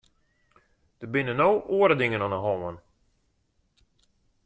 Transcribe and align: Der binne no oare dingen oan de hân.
Der 0.99 1.09
binne 1.13 1.33
no 1.39 1.49
oare 1.77 1.95
dingen 2.01 2.23
oan 2.25 2.33
de 2.35 2.39
hân. 2.61 2.77